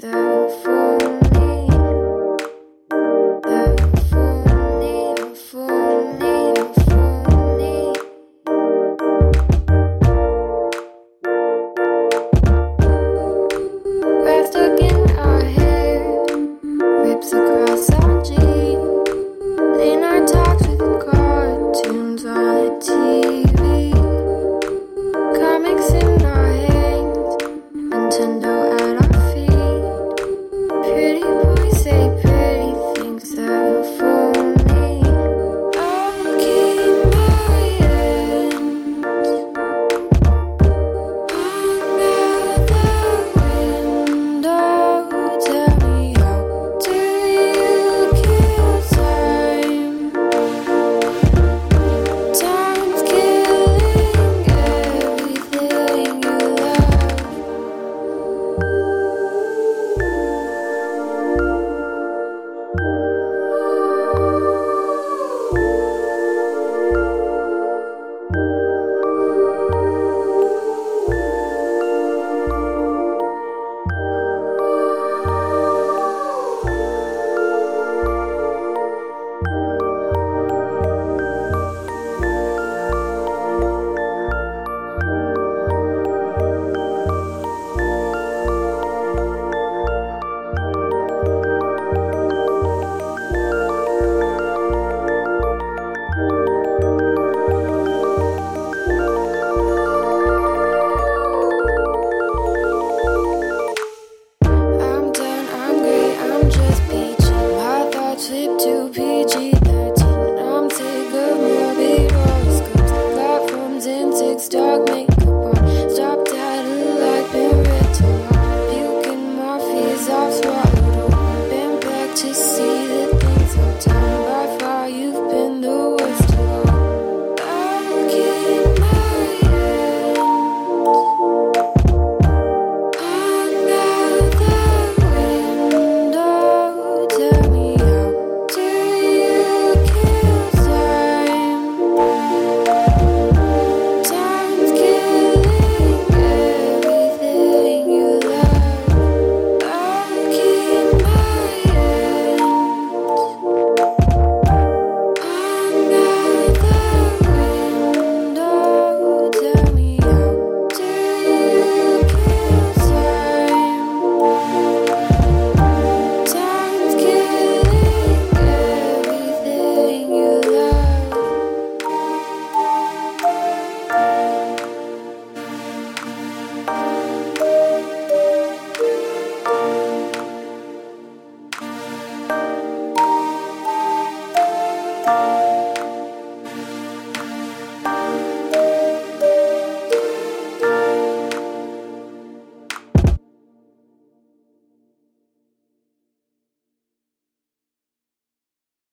deserve. 0.00 0.33